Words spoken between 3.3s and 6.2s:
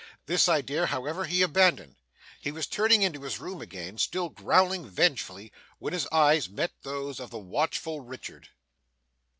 room again, still growling vengefully, when his